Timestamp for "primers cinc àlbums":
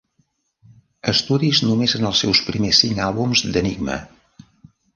2.49-3.47